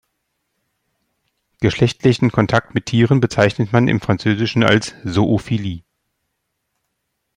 [1.59, 5.83] Geschlechtlichen Kontakt mit Tieren bezeichnet man im Französischen als "zoophilie".